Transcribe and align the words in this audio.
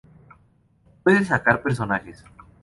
Puedes 1.03 1.27
sacar 1.27 1.61
personajes. 1.61 2.25